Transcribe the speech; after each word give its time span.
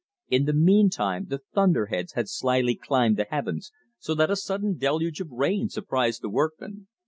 In 0.29 0.45
the 0.45 0.53
meantime 0.53 1.25
the 1.27 1.43
thunder 1.53 1.85
heads 1.85 2.13
had 2.13 2.27
slyly 2.27 2.73
climbed 2.75 3.17
the 3.17 3.27
heavens, 3.29 3.71
so 3.99 4.15
that 4.15 4.31
a 4.31 4.35
sudden 4.35 4.75
deluge 4.79 5.21
of 5.21 5.29
rain 5.29 5.69
surprised 5.69 6.23
the 6.23 6.29
workmen. 6.31 6.87